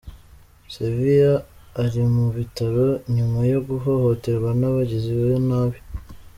[0.73, 1.33] Sevilla
[1.83, 5.79] ari mu bitaro nyuma yo guhohoterwa n’abagizi ba nabi.